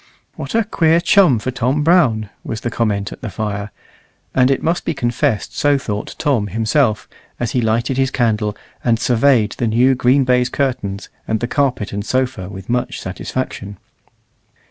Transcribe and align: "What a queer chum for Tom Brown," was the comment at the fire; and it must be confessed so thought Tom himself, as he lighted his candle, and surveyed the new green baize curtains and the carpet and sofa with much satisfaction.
"What 0.35 0.55
a 0.55 0.63
queer 0.63 0.99
chum 0.99 1.37
for 1.37 1.51
Tom 1.51 1.83
Brown," 1.83 2.31
was 2.43 2.61
the 2.61 2.71
comment 2.71 3.11
at 3.11 3.21
the 3.21 3.29
fire; 3.29 3.69
and 4.33 4.49
it 4.49 4.63
must 4.63 4.83
be 4.83 4.95
confessed 4.95 5.55
so 5.55 5.77
thought 5.77 6.15
Tom 6.17 6.47
himself, 6.47 7.07
as 7.39 7.51
he 7.51 7.61
lighted 7.61 7.97
his 7.97 8.09
candle, 8.09 8.57
and 8.83 8.99
surveyed 8.99 9.51
the 9.59 9.67
new 9.67 9.93
green 9.93 10.23
baize 10.23 10.49
curtains 10.49 11.09
and 11.27 11.39
the 11.39 11.45
carpet 11.47 11.93
and 11.93 12.03
sofa 12.03 12.49
with 12.49 12.67
much 12.67 12.99
satisfaction. 12.99 13.77